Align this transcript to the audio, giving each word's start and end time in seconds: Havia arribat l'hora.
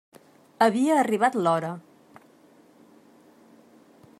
Havia 0.67 0.95
arribat 1.01 1.37
l'hora. 1.47 1.69